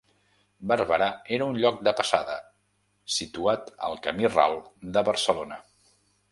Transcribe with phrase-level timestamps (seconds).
[0.69, 2.39] Barberà era un lloc de passada,
[3.19, 4.59] situat al camí ral
[4.97, 5.65] de Barcelona.